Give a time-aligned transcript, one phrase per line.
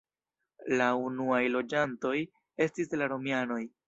[0.77, 2.13] La unuaj loĝantoj
[2.67, 3.61] estis la romianoj.